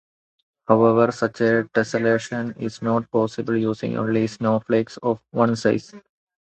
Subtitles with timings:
[0.67, 5.93] However, such a tessellation is not possible using only snowflakes of one size.